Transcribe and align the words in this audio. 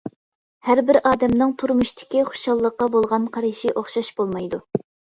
ھەر 0.69 0.81
بىر 0.87 0.99
ئادەمنىڭ 1.09 1.53
تۇرمۇشتىكى 1.65 2.25
خۇشاللىققا 2.33 2.91
بولغان 2.99 3.31
قارشى 3.39 3.79
ئوخشاش 3.79 4.15
بولمايدۇ. 4.21 4.67